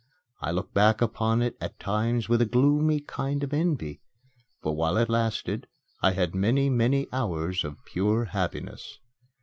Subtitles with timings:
[0.39, 4.01] I look back upon it at times with a gloomy kind of envy;
[4.59, 5.67] for, while it lasted,
[6.01, 8.97] I had many, many hours of pure happiness.